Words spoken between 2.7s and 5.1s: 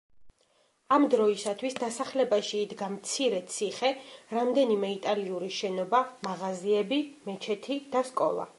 მცირე ციხე, რამდენიმე